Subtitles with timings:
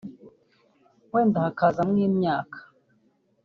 [1.13, 2.57] wenda hakazamo imyaka